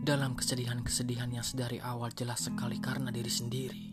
[0.00, 3.84] dalam kesedihan-kesedihan yang sedari awal jelas sekali karena diri sendiri.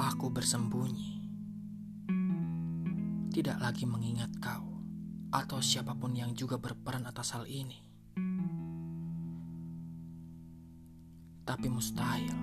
[0.00, 1.12] Aku bersembunyi,
[3.36, 4.80] tidak lagi mengingat kau
[5.28, 7.76] atau siapa pun yang juga berperan atas hal ini.
[11.44, 12.38] Tapi mustahil,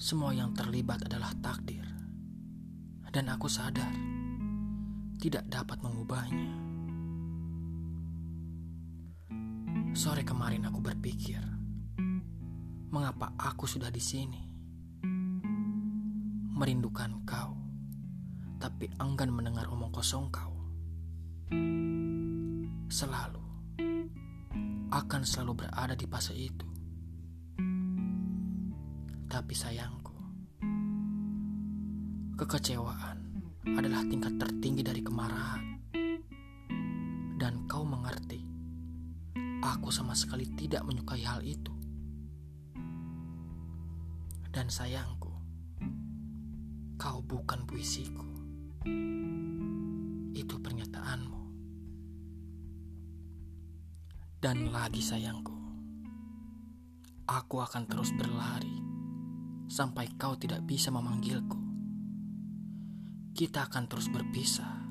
[0.00, 1.84] semua yang terlibat adalah takdir,
[3.12, 3.92] dan aku sadar
[5.20, 6.71] tidak dapat mengubahnya.
[9.92, 11.36] Sore kemarin aku berpikir,
[12.88, 14.40] mengapa aku sudah di sini?
[16.56, 17.52] Merindukan kau,
[18.56, 20.56] tapi enggan mendengar omong kosong kau.
[22.88, 23.44] Selalu
[24.88, 26.66] akan selalu berada di fase itu.
[29.28, 30.16] Tapi sayangku,
[32.40, 33.18] kekecewaan
[33.76, 35.64] adalah tingkat tertinggi dari kemarahan.
[37.36, 38.41] Dan kau mengerti
[39.62, 41.70] Aku sama sekali tidak menyukai hal itu.
[44.50, 45.30] Dan sayangku,
[46.98, 48.26] kau bukan puisiku.
[50.34, 51.40] Itu pernyataanmu.
[54.42, 55.54] Dan lagi sayangku,
[57.30, 58.82] aku akan terus berlari
[59.70, 61.62] sampai kau tidak bisa memanggilku.
[63.30, 64.82] Kita akan terus berpisah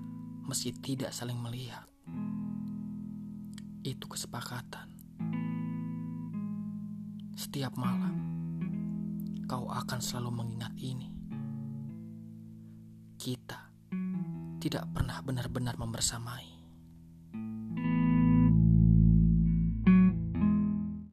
[0.48, 1.86] meski tidak saling melihat
[3.82, 4.88] itu kesepakatan.
[7.34, 8.16] Setiap malam,
[9.50, 11.10] kau akan selalu mengingat ini.
[13.18, 13.70] Kita
[14.62, 16.61] tidak pernah benar-benar membersamai.